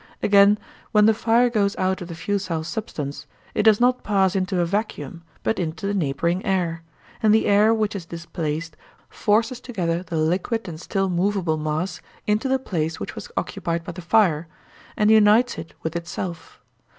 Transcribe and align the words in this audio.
Again, 0.23 0.57
when 0.93 1.05
the 1.05 1.13
fire 1.13 1.47
goes 1.47 1.75
out 1.75 2.01
of 2.01 2.07
the 2.07 2.15
fusile 2.15 2.63
substance, 2.65 3.27
it 3.53 3.61
does 3.61 3.79
not 3.79 4.03
pass 4.03 4.35
into 4.35 4.59
a 4.59 4.65
vacuum, 4.65 5.21
but 5.43 5.59
into 5.59 5.85
the 5.85 5.93
neighbouring 5.93 6.43
air; 6.43 6.81
and 7.21 7.31
the 7.31 7.45
air 7.45 7.71
which 7.71 7.95
is 7.95 8.07
displaced 8.07 8.75
forces 9.09 9.59
together 9.61 10.01
the 10.01 10.17
liquid 10.17 10.67
and 10.67 10.81
still 10.81 11.07
moveable 11.07 11.57
mass 11.57 12.01
into 12.25 12.49
the 12.49 12.57
place 12.57 12.99
which 12.99 13.13
was 13.13 13.29
occupied 13.37 13.83
by 13.83 13.91
the 13.91 14.01
fire, 14.01 14.47
and 14.97 15.11
unites 15.11 15.59
it 15.59 15.75
with 15.83 15.95
itself. 15.95 16.59